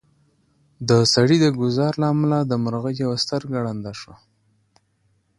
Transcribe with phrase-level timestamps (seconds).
[0.89, 4.15] د سړي د ګوزار له امله د مرغۍ یوه سترګه ړنده شوه.